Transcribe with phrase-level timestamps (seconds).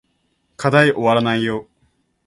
[0.57, 1.67] 課題おわらないよ